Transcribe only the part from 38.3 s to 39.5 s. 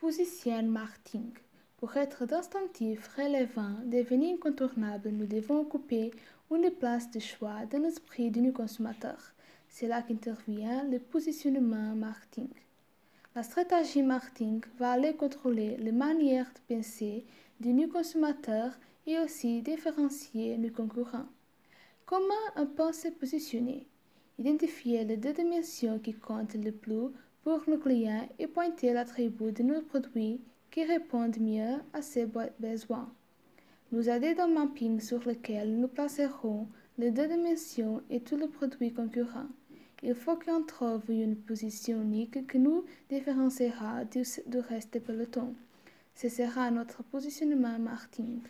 les produits concurrents.